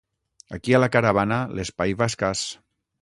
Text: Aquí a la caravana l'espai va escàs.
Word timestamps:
Aquí 0.57 0.73
a 0.77 0.79
la 0.83 0.89
caravana 0.95 1.37
l'espai 1.59 1.95
va 2.01 2.09
escàs. 2.13 2.45